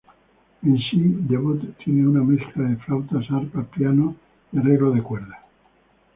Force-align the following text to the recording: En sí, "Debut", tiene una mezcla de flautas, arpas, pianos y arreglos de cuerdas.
En 0.63 0.79
sí, 0.79 0.97
"Debut", 1.29 1.75
tiene 1.77 2.07
una 2.07 2.23
mezcla 2.23 2.63
de 2.67 2.75
flautas, 2.77 3.29
arpas, 3.29 3.67
pianos 3.67 4.15
y 4.51 4.57
arreglos 4.57 4.95
de 4.95 5.03
cuerdas. 5.03 5.37